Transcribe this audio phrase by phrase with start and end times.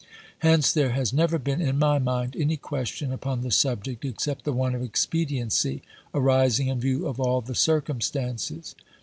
[0.39, 4.45] Hence there has never been in my mind any ques tion upon the subject except
[4.45, 8.73] the one of expediency, arising in view of all the circumstances.